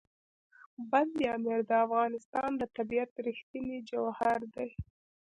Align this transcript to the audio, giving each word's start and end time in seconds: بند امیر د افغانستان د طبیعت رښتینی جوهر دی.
بند 0.91 1.15
امیر 1.35 1.59
د 1.69 1.71
افغانستان 1.85 2.51
د 2.57 2.63
طبیعت 2.75 3.11
رښتینی 3.27 3.77
جوهر 3.89 4.39
دی. 4.55 4.69